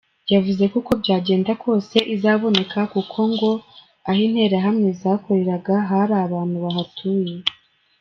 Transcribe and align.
Yavuze 0.33 0.63
ko 0.71 0.75
uko 0.81 0.91
byagenda 1.01 1.51
kose 1.63 1.97
izaboneka 2.15 2.79
kuko 2.93 3.19
ngo 3.31 3.51
aho 4.09 4.19
interahamwe 4.27 4.87
zakoreraga 5.01 5.75
hari 5.89 6.13
abantu 6.25 6.55
bahatuye. 6.65 7.35